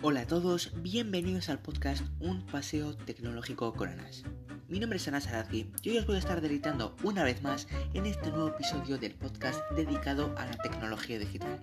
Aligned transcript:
Hola 0.00 0.20
a 0.20 0.26
todos, 0.28 0.70
bienvenidos 0.76 1.48
al 1.48 1.58
podcast 1.58 2.04
Un 2.20 2.46
Paseo 2.46 2.96
Tecnológico 2.96 3.74
con 3.74 3.88
Anas. 3.88 4.22
Mi 4.68 4.78
nombre 4.78 4.98
es 4.98 5.08
Anas 5.08 5.26
Arazki 5.26 5.72
y 5.82 5.90
hoy 5.90 5.98
os 5.98 6.06
voy 6.06 6.14
a 6.14 6.20
estar 6.20 6.40
deleitando 6.40 6.94
una 7.02 7.24
vez 7.24 7.42
más 7.42 7.66
en 7.94 8.06
este 8.06 8.30
nuevo 8.30 8.46
episodio 8.46 8.96
del 8.98 9.14
podcast 9.14 9.60
dedicado 9.72 10.32
a 10.38 10.46
la 10.46 10.56
tecnología 10.58 11.18
digital. 11.18 11.60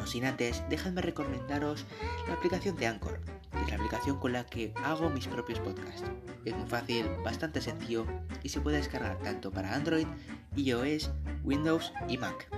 No 0.00 0.06
sin 0.06 0.24
antes, 0.24 0.62
dejadme 0.70 1.02
recomendaros 1.02 1.84
la 2.26 2.32
aplicación 2.32 2.76
de 2.76 2.86
Anchor, 2.86 3.20
que 3.52 3.60
es 3.60 3.68
la 3.68 3.76
aplicación 3.76 4.18
con 4.18 4.32
la 4.32 4.46
que 4.46 4.72
hago 4.82 5.10
mis 5.10 5.28
propios 5.28 5.60
podcasts. 5.60 6.04
Es 6.46 6.56
muy 6.56 6.66
fácil, 6.66 7.04
bastante 7.22 7.60
sencillo 7.60 8.06
y 8.42 8.48
se 8.48 8.62
puede 8.62 8.78
descargar 8.78 9.18
tanto 9.18 9.50
para 9.50 9.74
Android, 9.74 10.06
iOS, 10.56 11.10
Windows 11.44 11.92
y 12.08 12.16
Mac. 12.16 12.48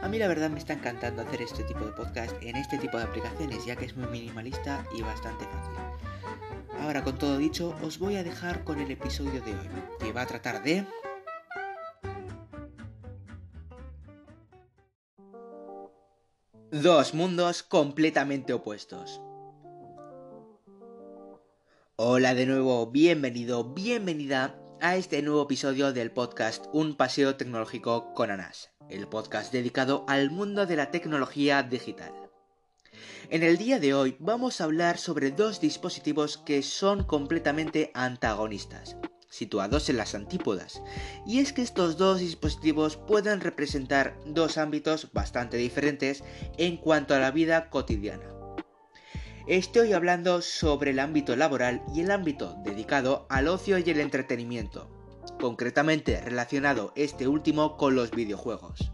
A 0.00 0.08
mí 0.08 0.18
la 0.18 0.28
verdad 0.28 0.48
me 0.48 0.58
está 0.58 0.74
encantando 0.74 1.22
hacer 1.22 1.42
este 1.42 1.64
tipo 1.64 1.84
de 1.84 1.92
podcast 1.92 2.32
en 2.40 2.54
este 2.54 2.78
tipo 2.78 2.96
de 2.96 3.02
aplicaciones 3.02 3.66
ya 3.66 3.74
que 3.74 3.86
es 3.86 3.96
muy 3.96 4.06
minimalista 4.06 4.86
y 4.96 5.02
bastante 5.02 5.44
fácil. 5.44 5.74
Ahora 6.80 7.02
con 7.02 7.18
todo 7.18 7.36
dicho 7.36 7.74
os 7.82 7.98
voy 7.98 8.14
a 8.16 8.22
dejar 8.22 8.62
con 8.62 8.78
el 8.80 8.90
episodio 8.92 9.42
de 9.42 9.52
hoy 9.52 9.68
que 9.98 10.12
va 10.12 10.22
a 10.22 10.26
tratar 10.26 10.62
de... 10.62 10.86
Dos 16.70 17.14
mundos 17.14 17.64
completamente 17.64 18.52
opuestos. 18.52 19.20
Hola 21.96 22.34
de 22.34 22.46
nuevo, 22.46 22.86
bienvenido, 22.86 23.74
bienvenida 23.74 24.60
a 24.80 24.94
este 24.94 25.22
nuevo 25.22 25.42
episodio 25.42 25.92
del 25.92 26.12
podcast 26.12 26.66
Un 26.72 26.94
paseo 26.94 27.34
tecnológico 27.34 28.14
con 28.14 28.30
Anas 28.30 28.77
el 28.90 29.06
podcast 29.06 29.52
dedicado 29.52 30.04
al 30.08 30.30
mundo 30.30 30.66
de 30.66 30.76
la 30.76 30.90
tecnología 30.90 31.62
digital. 31.62 32.12
En 33.30 33.42
el 33.42 33.58
día 33.58 33.78
de 33.78 33.94
hoy 33.94 34.16
vamos 34.18 34.60
a 34.60 34.64
hablar 34.64 34.98
sobre 34.98 35.30
dos 35.30 35.60
dispositivos 35.60 36.38
que 36.38 36.62
son 36.62 37.04
completamente 37.04 37.90
antagonistas, 37.94 38.96
situados 39.28 39.88
en 39.90 39.98
las 39.98 40.14
antípodas, 40.14 40.82
y 41.26 41.40
es 41.40 41.52
que 41.52 41.62
estos 41.62 41.96
dos 41.96 42.20
dispositivos 42.20 42.96
pueden 42.96 43.40
representar 43.40 44.18
dos 44.24 44.56
ámbitos 44.56 45.12
bastante 45.12 45.56
diferentes 45.56 46.24
en 46.56 46.76
cuanto 46.76 47.14
a 47.14 47.18
la 47.18 47.30
vida 47.30 47.70
cotidiana. 47.70 48.24
Estoy 49.46 49.94
hablando 49.94 50.42
sobre 50.42 50.90
el 50.90 50.98
ámbito 50.98 51.34
laboral 51.34 51.82
y 51.94 52.00
el 52.00 52.10
ámbito 52.10 52.56
dedicado 52.64 53.26
al 53.30 53.48
ocio 53.48 53.78
y 53.78 53.90
el 53.90 54.00
entretenimiento, 54.00 54.90
concretamente 55.32 56.20
relacionado 56.20 56.92
este 56.96 57.28
último 57.28 57.76
con 57.76 57.94
los 57.94 58.10
videojuegos. 58.10 58.92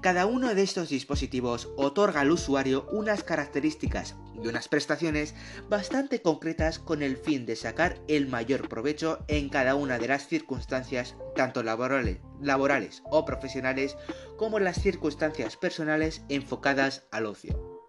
Cada 0.00 0.26
uno 0.26 0.54
de 0.54 0.62
estos 0.62 0.90
dispositivos 0.90 1.70
otorga 1.76 2.20
al 2.20 2.30
usuario 2.30 2.86
unas 2.92 3.24
características 3.24 4.14
y 4.40 4.46
unas 4.46 4.68
prestaciones 4.68 5.34
bastante 5.68 6.22
concretas 6.22 6.78
con 6.78 7.02
el 7.02 7.16
fin 7.16 7.46
de 7.46 7.56
sacar 7.56 8.00
el 8.06 8.28
mayor 8.28 8.68
provecho 8.68 9.24
en 9.26 9.48
cada 9.48 9.74
una 9.74 9.98
de 9.98 10.06
las 10.06 10.28
circunstancias, 10.28 11.16
tanto 11.34 11.64
laborales, 11.64 13.02
o 13.10 13.24
profesionales, 13.24 13.96
como 14.36 14.60
las 14.60 14.80
circunstancias 14.80 15.56
personales 15.56 16.22
enfocadas 16.28 17.02
al 17.10 17.26
ocio. 17.26 17.82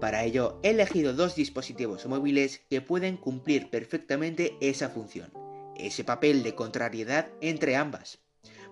Para 0.00 0.22
ello, 0.22 0.60
he 0.62 0.70
elegido 0.70 1.14
dos 1.14 1.34
dispositivos 1.34 2.06
móviles 2.06 2.60
que 2.70 2.80
pueden 2.80 3.16
cumplir 3.16 3.70
perfectamente 3.70 4.56
esa 4.60 4.88
función 4.88 5.43
ese 5.86 6.04
papel 6.04 6.42
de 6.42 6.54
contrariedad 6.54 7.30
entre 7.40 7.76
ambas. 7.76 8.18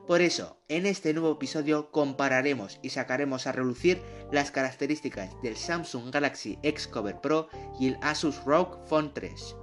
Por 0.06 0.20
eso, 0.20 0.58
en 0.68 0.86
este 0.86 1.14
nuevo 1.14 1.32
episodio 1.32 1.92
compararemos 1.92 2.80
y 2.82 2.90
sacaremos 2.90 3.46
a 3.46 3.52
relucir 3.52 4.02
las 4.32 4.50
características 4.50 5.30
del 5.42 5.56
Samsung 5.56 6.10
Galaxy 6.12 6.58
X 6.62 6.88
Cover 6.88 7.20
Pro 7.20 7.48
y 7.78 7.88
el 7.88 7.98
Asus 8.02 8.44
ROG 8.44 8.84
Phone 8.88 9.14
3. 9.14 9.56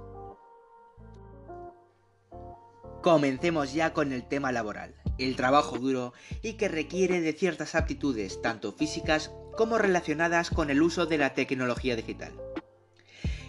Comencemos 3.02 3.74
ya 3.74 3.92
con 3.92 4.12
el 4.12 4.26
tema 4.28 4.50
laboral, 4.50 4.94
el 5.18 5.36
trabajo 5.36 5.78
duro 5.78 6.14
y 6.42 6.54
que 6.54 6.68
requiere 6.68 7.20
de 7.20 7.34
ciertas 7.34 7.74
aptitudes 7.74 8.40
tanto 8.40 8.72
físicas 8.72 9.30
como 9.56 9.76
relacionadas 9.76 10.48
con 10.48 10.70
el 10.70 10.80
uso 10.80 11.04
de 11.04 11.18
la 11.18 11.34
tecnología 11.34 11.96
digital. 11.96 12.32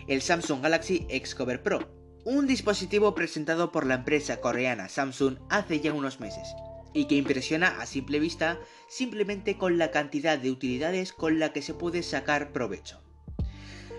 El 0.08 0.22
Samsung 0.22 0.62
Galaxy 0.62 1.06
X 1.10 1.36
Cover 1.36 1.64
Pro 1.64 2.01
un 2.24 2.48
dispositivo 2.48 3.16
presentado 3.16 3.72
por 3.72 3.86
la 3.86 3.96
empresa 3.96 4.42
coreana 4.42 4.90
Samsung 4.90 5.38
hace 5.50 5.80
ya 5.80 5.94
unos 5.94 6.20
meses, 6.20 6.56
y 6.94 7.06
que 7.06 7.16
impresiona 7.16 7.82
a 7.82 7.86
simple 7.86 8.20
vista 8.20 8.60
simplemente 8.88 9.58
con 9.58 9.78
la 9.78 9.92
cantidad 9.92 10.38
de 10.38 10.52
utilidades 10.52 11.14
con 11.14 11.40
la 11.40 11.54
que 11.54 11.62
se 11.62 11.74
puede 11.74 12.04
sacar 12.04 12.52
provecho. 12.52 13.02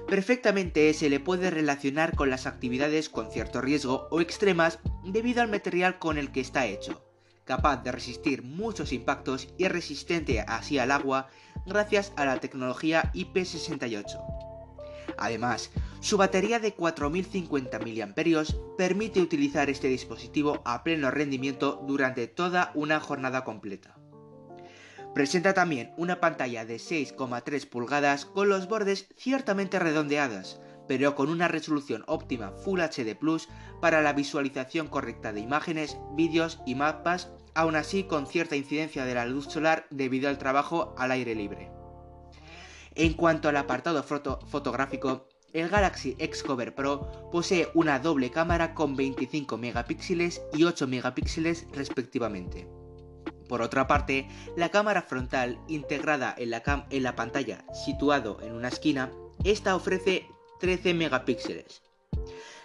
Perfectamente 0.06 0.92
se 0.94 1.08
le 1.08 1.20
puede 1.20 1.50
relacionar 1.50 2.14
con 2.16 2.28
las 2.28 2.46
actividades 2.46 3.08
con 3.08 3.30
cierto 3.30 3.60
riesgo 3.60 4.08
o 4.10 4.20
extremas 4.20 4.78
debido 5.04 5.42
al 5.42 5.50
material 5.50 5.98
con 5.98 6.18
el 6.18 6.32
que 6.32 6.40
está 6.40 6.66
hecho, 6.66 7.04
capaz 7.44 7.82
de 7.82 7.92
resistir 7.92 8.42
muchos 8.42 8.92
impactos 8.92 9.48
y 9.58 9.68
resistente 9.68 10.40
así 10.40 10.78
al 10.78 10.90
agua 10.90 11.28
gracias 11.66 12.12
a 12.16 12.24
la 12.24 12.40
tecnología 12.40 13.10
IP68. 13.14 14.42
Además, 15.16 15.70
su 16.02 16.16
batería 16.16 16.58
de 16.58 16.74
4050 16.74 17.78
mAh 17.78 18.44
permite 18.76 19.20
utilizar 19.20 19.70
este 19.70 19.86
dispositivo 19.86 20.60
a 20.64 20.82
pleno 20.82 21.12
rendimiento 21.12 21.80
durante 21.86 22.26
toda 22.26 22.72
una 22.74 22.98
jornada 22.98 23.44
completa. 23.44 23.96
Presenta 25.14 25.54
también 25.54 25.92
una 25.96 26.18
pantalla 26.18 26.64
de 26.64 26.78
6,3 26.78 27.68
pulgadas 27.68 28.26
con 28.26 28.48
los 28.48 28.66
bordes 28.66 29.06
ciertamente 29.16 29.78
redondeadas, 29.78 30.60
pero 30.88 31.14
con 31.14 31.28
una 31.28 31.46
resolución 31.46 32.02
óptima 32.08 32.50
Full 32.50 32.80
HD 32.80 33.14
Plus 33.16 33.48
para 33.80 34.02
la 34.02 34.12
visualización 34.12 34.88
correcta 34.88 35.32
de 35.32 35.38
imágenes, 35.38 35.98
vídeos 36.16 36.58
y 36.66 36.74
mapas, 36.74 37.30
aún 37.54 37.76
así 37.76 38.02
con 38.02 38.26
cierta 38.26 38.56
incidencia 38.56 39.04
de 39.04 39.14
la 39.14 39.26
luz 39.26 39.44
solar 39.44 39.86
debido 39.90 40.28
al 40.28 40.38
trabajo 40.38 40.96
al 40.98 41.12
aire 41.12 41.36
libre. 41.36 41.70
En 42.96 43.14
cuanto 43.14 43.48
al 43.48 43.56
apartado 43.56 44.02
fotográfico, 44.02 45.28
el 45.52 45.68
Galaxy 45.68 46.16
X 46.18 46.42
Cover 46.42 46.74
Pro 46.74 47.30
posee 47.30 47.68
una 47.74 47.98
doble 47.98 48.30
cámara 48.30 48.74
con 48.74 48.96
25 48.96 49.58
megapíxeles 49.58 50.42
y 50.52 50.64
8 50.64 50.86
megapíxeles 50.86 51.66
respectivamente. 51.72 52.68
Por 53.48 53.60
otra 53.60 53.86
parte, 53.86 54.28
la 54.56 54.70
cámara 54.70 55.02
frontal 55.02 55.60
integrada 55.68 56.34
en 56.38 56.50
la, 56.50 56.86
en 56.88 57.02
la 57.02 57.16
pantalla 57.16 57.64
situado 57.84 58.38
en 58.42 58.54
una 58.54 58.68
esquina, 58.68 59.12
esta 59.44 59.76
ofrece 59.76 60.26
13 60.60 60.94
megapíxeles. 60.94 61.82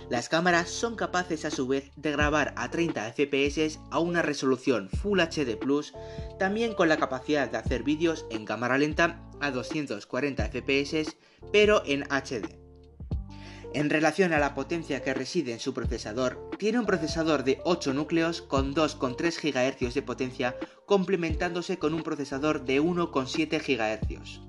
Las 0.09 0.29
cámaras 0.29 0.69
son 0.69 0.95
capaces 0.95 1.43
a 1.43 1.51
su 1.51 1.67
vez 1.67 1.91
de 1.95 2.11
grabar 2.11 2.53
a 2.55 2.69
30 2.69 3.11
fps 3.11 3.79
a 3.91 3.99
una 3.99 4.21
resolución 4.21 4.89
Full 4.89 5.19
HD 5.19 5.57
Plus, 5.57 5.93
también 6.39 6.73
con 6.73 6.87
la 6.87 6.97
capacidad 6.97 7.49
de 7.49 7.57
hacer 7.57 7.83
vídeos 7.83 8.25
en 8.29 8.45
cámara 8.45 8.77
lenta 8.77 9.27
a 9.41 9.51
240 9.51 10.45
fps, 10.45 11.17
pero 11.51 11.83
en 11.85 12.03
HD. 12.03 12.56
En 13.73 13.89
relación 13.89 14.33
a 14.33 14.39
la 14.39 14.55
potencia 14.55 15.03
que 15.03 15.13
reside 15.13 15.53
en 15.53 15.59
su 15.59 15.73
procesador, 15.73 16.49
tiene 16.57 16.79
un 16.79 16.85
procesador 16.85 17.43
de 17.43 17.59
8 17.63 17.93
núcleos 17.93 18.41
con 18.41 18.73
2,3 18.73 19.41
GHz 19.41 19.93
de 19.93 20.01
potencia 20.01 20.55
complementándose 20.85 21.77
con 21.77 21.93
un 21.93 22.01
procesador 22.01 22.65
de 22.65 22.81
1,7 22.81 23.59
GHz. 23.59 24.41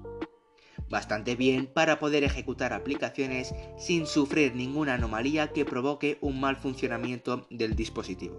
Bastante 0.88 1.36
bien 1.36 1.66
para 1.66 1.98
poder 1.98 2.24
ejecutar 2.24 2.72
aplicaciones 2.72 3.54
sin 3.76 4.06
sufrir 4.06 4.54
ninguna 4.54 4.94
anomalía 4.94 5.52
que 5.52 5.66
provoque 5.66 6.16
un 6.22 6.40
mal 6.40 6.56
funcionamiento 6.56 7.46
del 7.50 7.76
dispositivo. 7.76 8.38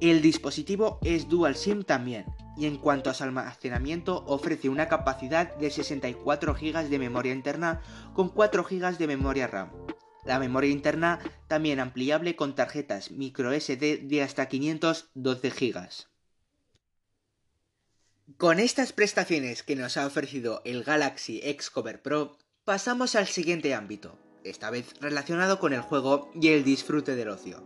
El 0.00 0.20
dispositivo 0.20 0.98
es 1.02 1.28
Dual 1.28 1.54
SIM 1.54 1.82
también, 1.82 2.26
y 2.56 2.66
en 2.66 2.78
cuanto 2.78 3.10
a 3.10 3.14
su 3.14 3.24
almacenamiento 3.24 4.24
ofrece 4.26 4.68
una 4.68 4.88
capacidad 4.88 5.54
de 5.56 5.70
64 5.70 6.54
GB 6.54 6.88
de 6.88 6.98
memoria 6.98 7.32
interna 7.32 7.82
con 8.14 8.30
4 8.30 8.64
GB 8.64 8.96
de 8.96 9.06
memoria 9.06 9.46
RAM. 9.46 9.70
La 10.24 10.38
memoria 10.38 10.70
interna 10.70 11.20
también 11.46 11.78
ampliable 11.78 12.34
con 12.34 12.54
tarjetas 12.54 13.10
microSD 13.10 14.00
de 14.02 14.22
hasta 14.22 14.46
512 14.46 15.50
GB. 15.50 15.88
Con 18.38 18.58
estas 18.58 18.92
prestaciones 18.92 19.62
que 19.62 19.76
nos 19.76 19.96
ha 19.96 20.06
ofrecido 20.06 20.62
el 20.64 20.82
Galaxy 20.82 21.40
X 21.44 21.70
Cover 21.70 22.02
Pro, 22.02 22.36
pasamos 22.64 23.14
al 23.14 23.28
siguiente 23.28 23.72
ámbito, 23.72 24.18
esta 24.42 24.70
vez 24.70 24.94
relacionado 25.00 25.60
con 25.60 25.72
el 25.72 25.80
juego 25.80 26.32
y 26.34 26.48
el 26.48 26.64
disfrute 26.64 27.14
del 27.14 27.28
ocio. 27.28 27.64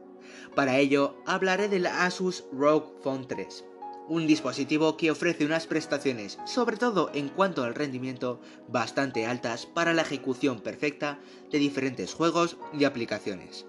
Para 0.55 0.77
ello, 0.77 1.17
hablaré 1.27 1.69
del 1.69 1.87
Asus 1.87 2.45
ROG 2.53 3.01
Phone 3.03 3.27
3 3.27 3.65
un 4.11 4.27
dispositivo 4.27 4.97
que 4.97 5.13
ofrece 5.13 5.47
unas 5.47 5.69
prestaciones, 5.69 6.37
sobre 6.45 6.77
todo 6.77 7.13
en 7.15 7.29
cuanto 7.29 7.63
al 7.63 7.77
rendimiento, 7.77 8.41
bastante 8.67 9.25
altas 9.25 9.67
para 9.67 9.95
la 9.95 10.03
ejecución 10.03 10.59
perfecta 10.59 11.21
de 11.53 11.59
diferentes 11.59 12.13
juegos 12.13 12.57
y 12.77 12.85
aplicaciones. 12.85 13.67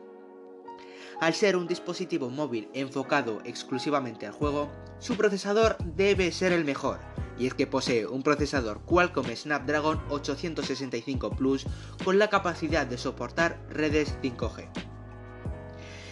Al 1.20 1.36
ser 1.36 1.56
un 1.56 1.68
dispositivo 1.68 2.32
móvil 2.32 2.70
enfocado 2.74 3.38
exclusivamente 3.46 4.26
al 4.26 4.34
juego, 4.34 4.72
su 4.98 5.16
procesador 5.16 5.78
debe 5.96 6.32
ser 6.32 6.54
el 6.54 6.66
mejor, 6.66 7.00
y 7.38 7.46
es 7.46 7.54
que 7.54 7.68
posee 7.68 8.08
un 8.08 8.24
procesador 8.24 8.82
Qualcomm 8.84 9.28
Snapdragon 9.36 10.02
865 10.10 11.30
Plus 11.36 11.68
con 12.04 12.18
la 12.18 12.32
capacidad 12.32 12.88
de 12.88 12.98
soportar 12.98 13.64
redes 13.70 14.18
5G. 14.24 14.91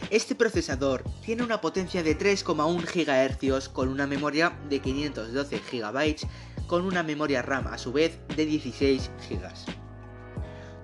Este 0.09 0.33
procesador 0.33 1.03
tiene 1.23 1.43
una 1.43 1.61
potencia 1.61 2.01
de 2.01 2.17
3,1 2.17 2.83
GHz 2.83 3.69
con 3.69 3.89
una 3.89 4.07
memoria 4.07 4.57
de 4.67 4.79
512 4.79 5.61
GB 5.71 6.15
con 6.65 6.83
una 6.83 7.03
memoria 7.03 7.43
RAM 7.43 7.67
a 7.67 7.77
su 7.77 7.91
vez 7.91 8.17
de 8.35 8.47
16 8.47 9.11
GB. 9.29 9.51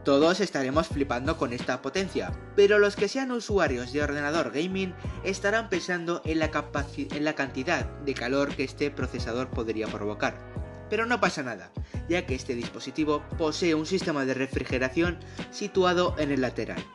Todos 0.04 0.40
estaremos 0.42 0.90
flipando 0.90 1.38
con 1.38 1.54
esta 1.54 1.82
potencia, 1.82 2.32
pero 2.56 2.78
los 2.78 2.96
que 2.96 3.08
sean 3.08 3.32
usuarios 3.32 3.92
de 3.92 4.04
ordenador 4.04 4.52
gaming 4.52 4.94
estarán 5.24 5.70
pensando 5.70 6.22
en 6.24 6.38
la, 6.38 6.52
en 6.96 7.26
la 7.26 7.34
cantidad 7.34 7.86
de 8.02 8.14
calor 8.14 8.56
que 8.56 8.64
este 8.64 8.92
procesador 8.92 9.50
podría 9.50 9.88
provocar. 9.88 10.38
Pero 10.88 11.08
no 11.08 11.20
pasa 11.20 11.42
nada, 11.42 11.72
ya 12.08 12.28
que 12.28 12.36
este 12.36 12.54
dispositivo 12.54 13.24
posee 13.40 13.74
un 13.74 13.88
sistema 13.88 14.24
de 14.24 14.36
refrigeración 14.36 15.18
situado 15.50 16.14
en 16.20 16.30
el 16.30 16.42
lateral. 16.42 16.86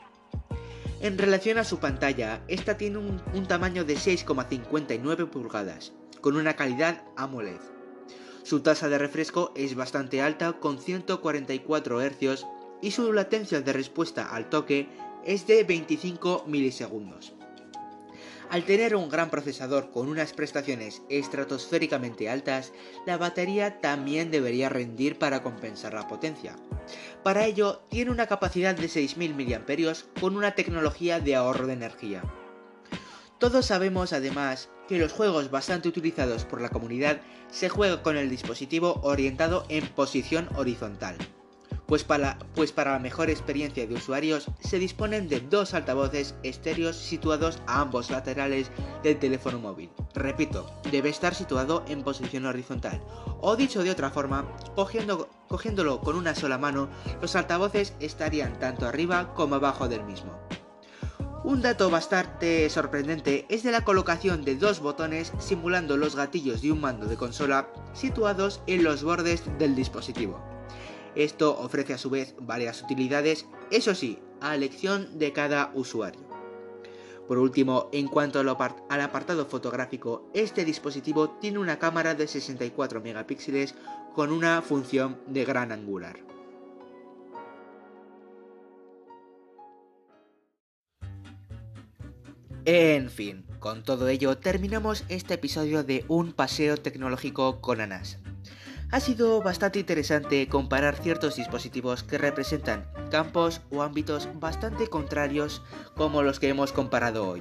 En 1.03 1.17
relación 1.17 1.57
a 1.57 1.65
su 1.65 1.79
pantalla, 1.79 2.43
esta 2.47 2.77
tiene 2.77 2.99
un, 2.99 3.47
tamaño 3.49 3.87
de 3.87 3.95
6,59 3.95 5.31
pulgadas, 5.31 5.95
con 6.21 6.37
una 6.37 6.57
calidad 6.57 7.05
AMOLED. 7.17 7.61
Su 8.43 8.61
tasa 8.61 8.91
de 8.91 8.99
refresco 8.99 9.51
es 9.57 9.75
bastante 9.75 10.21
alta 10.21 10.53
con 10.61 10.79
144 10.79 12.03
Hz 12.03 12.47
y 12.83 12.91
su 12.91 13.15
latencia 13.15 13.63
de 13.63 13.73
respuesta 13.73 14.29
al 14.29 14.51
toque 14.51 14.89
es 15.25 15.47
de 15.47 15.65
25 15.65 16.45
milisegundos. 16.47 17.33
Al 18.51 18.65
tener 18.65 18.97
un 18.97 19.09
gran 19.09 19.31
procesador 19.31 19.93
con 19.93 20.09
unas 20.09 20.33
prestaciones 20.33 21.03
estratosféricamente 21.09 22.29
altas, 22.29 22.73
la 23.07 23.17
batería 23.17 23.81
también 23.81 24.33
debería 24.33 24.69
rendir 24.69 25.21
para 25.21 25.41
compensar 25.41 25.95
la 25.95 26.09
potencia. 26.09 26.57
Para 27.23 27.47
ello, 27.47 27.83
tiene 27.91 28.11
una 28.11 28.27
capacidad 28.27 28.75
de 28.75 28.89
6.000 28.89 29.35
mAh 29.37 30.21
con 30.21 30.37
una 30.37 30.57
tecnología 30.57 31.21
de 31.21 31.37
ahorro 31.37 31.69
de 31.69 31.75
energía. 31.75 32.25
Todos 33.39 33.67
sabemos 33.67 34.13
además 34.13 34.69
que 34.89 34.99
los 34.99 35.13
juegos 35.13 35.53
bastante 35.53 35.89
utilizados 35.89 36.45
por 36.45 36.61
la 36.61 36.71
comunidad 36.71 37.21
se 37.53 37.69
juegan 37.69 38.03
con 38.03 38.17
el 38.17 38.29
dispositivo 38.29 38.99
orientado 39.05 39.65
en 39.69 39.87
posición 39.87 40.49
horizontal 40.57 41.17
pues 41.91 42.05
para, 42.05 42.39
pues 42.55 42.71
para 42.71 42.93
la 42.93 43.01
mejor 43.01 43.31
experiencia 43.31 43.85
de 43.85 43.95
usuarios 43.95 44.47
se 44.61 44.79
disponen 44.79 45.29
de 45.29 45.41
dos 45.41 45.75
altavoces 45.75 46.37
estéreos 46.45 46.95
situados 46.95 47.61
a 47.67 47.81
ambos 47.81 48.11
laterales 48.11 48.71
del 49.03 49.19
teléfono 49.19 49.59
móvil. 49.59 49.91
Repito, 50.15 50.71
debe 50.93 51.09
estar 51.09 51.35
situado 51.35 51.85
en 51.89 52.05
posición 52.05 52.47
horizontal. 52.47 53.03
O 53.41 53.57
dicho 53.57 53.83
de 53.83 53.91
otra 53.91 54.11
forma, 54.11 54.47
cogiéndolo 54.77 56.01
con 56.01 56.15
una 56.15 56.37
sola 56.37 56.59
mano, 56.59 56.89
los 57.21 57.35
altavoces 57.35 57.95
estarían 57.99 58.57
tanto 58.61 58.87
arriba 58.87 59.35
como 59.35 59.57
abajo 59.57 59.89
del 59.89 60.05
mismo. 60.05 60.39
Un 61.43 61.61
dato 61.61 61.91
bastante 61.91 62.71
sorprendente 62.71 63.47
es 63.49 63.65
de 63.65 63.73
la 63.73 63.83
colocación 63.83 64.45
de 64.45 64.55
dos 64.55 64.79
botones 64.79 65.33
simulando 65.41 65.97
los 65.97 66.15
gatillos 66.15 66.63
de 66.63 66.71
un 66.71 66.83
mando 66.83 67.07
de 67.07 67.17
consola 67.17 67.69
situados 67.95 68.63
en 68.69 68.85
los 68.85 69.03
bordes 69.03 69.43
del 69.59 69.75
dispositivo. 69.75 70.50
Esto 71.15 71.59
ofrece 71.59 71.95
a 71.95 71.99
su 71.99 72.11
vez 72.11 72.35
varias 72.41 72.83
utilidades, 72.83 73.47
eso 73.71 73.95
sí, 73.95 74.19
a 74.41 74.55
elección 74.55 75.19
de 75.19 75.33
cada 75.33 75.71
usuario. 75.75 76.31
Por 77.27 77.39
último, 77.39 77.89
en 77.93 78.09
cuanto 78.09 78.41
al 78.41 78.49
apartado 78.49 79.47
fotográfico, 79.47 80.29
este 80.35 80.65
dispositivo 80.65 81.31
tiene 81.41 81.59
una 81.59 81.79
cámara 81.79 82.15
de 82.15 82.27
64 82.27 83.01
megapíxeles 83.01 83.77
con 84.15 84.33
una 84.33 84.61
función 84.63 85.21
de 85.29 85.45
gran 85.45 85.71
angular. 85.71 86.19
En 92.65 93.11
fin, 93.11 93.47
con 93.59 93.85
todo 93.85 94.09
ello 94.09 94.39
terminamos 94.39 95.05
este 95.09 95.35
episodio 95.35 95.83
de 95.83 96.05
Un 96.09 96.33
paseo 96.33 96.77
tecnológico 96.77 97.61
con 97.61 97.81
Anas. 97.81 98.19
Ha 98.93 98.99
sido 98.99 99.41
bastante 99.41 99.79
interesante 99.79 100.49
comparar 100.49 100.97
ciertos 100.97 101.37
dispositivos 101.37 102.03
que 102.03 102.19
representan 102.19 102.91
campos 103.09 103.61
o 103.71 103.83
ámbitos 103.83 104.29
bastante 104.41 104.89
contrarios 104.89 105.63
como 105.95 106.25
los 106.25 106.41
que 106.41 106.49
hemos 106.49 106.73
comparado 106.73 107.29
hoy. 107.29 107.41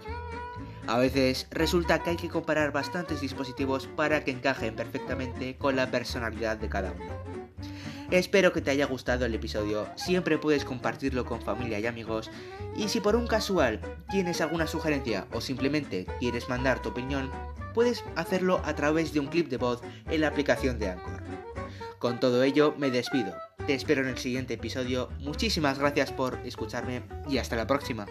A 0.86 1.00
veces 1.00 1.48
resulta 1.50 2.04
que 2.04 2.12
hay 2.12 2.18
que 2.18 2.30
comparar 2.30 2.72
bastantes 2.72 3.22
dispositivos 3.22 3.88
para 3.88 4.24
que 4.24 4.30
encajen 4.30 4.76
perfectamente 4.76 5.58
con 5.58 5.76
la 5.76 5.90
personalidad 5.90 6.58
de 6.58 6.70
cada 6.70 6.92
uno. 6.92 7.14
Espero 8.12 8.54
que 8.54 8.62
te 8.62 8.70
haya 8.70 8.86
gustado 8.86 9.26
el 9.26 9.34
episodio, 9.34 9.88
siempre 9.96 10.38
puedes 10.38 10.66
compartirlo 10.66 11.26
con 11.26 11.42
familia 11.42 11.80
y 11.80 11.88
amigos 11.88 12.30
y 12.76 12.90
si 12.90 13.02
por 13.02 13.16
un 13.16 13.26
casual 13.26 13.82
tienes 14.10 14.42
alguna 14.42 14.68
sugerencia 14.68 15.28
o 15.32 15.42
simplemente 15.42 16.06
quieres 16.20 16.48
mandar 16.48 16.80
tu 16.80 16.90
opinión, 16.90 17.32
puedes 17.74 18.04
hacerlo 18.16 18.62
a 18.66 18.76
través 18.76 19.14
de 19.14 19.20
un 19.20 19.28
clip 19.28 19.50
de 19.50 19.58
voz 19.58 19.82
en 20.10 20.22
la 20.22 20.28
aplicación 20.28 20.78
de 20.78 20.90
Anchor. 20.90 21.19
Con 22.00 22.22
todo 22.22 22.44
ello, 22.44 22.74
me 22.78 22.92
despido. 22.92 23.36
Te 23.68 23.74
espero 23.74 24.02
en 24.02 24.08
el 24.08 24.18
siguiente 24.18 24.54
episodio. 24.54 25.10
Muchísimas 25.20 25.78
gracias 25.78 26.14
por 26.14 26.40
escucharme 26.46 27.04
y 27.30 27.40
hasta 27.40 27.58
la 27.58 27.68
próxima. 27.68 28.08